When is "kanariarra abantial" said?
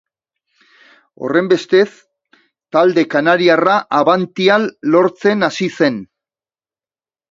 3.13-4.69